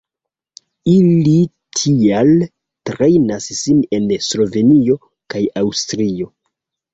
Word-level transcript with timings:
Ili 0.93 1.33
tial 1.79 2.31
trejnas 2.91 3.51
sin 3.59 3.85
en 3.99 4.09
Slovenio 4.29 4.99
kaj 5.35 5.45
Aŭstrio. 5.63 6.33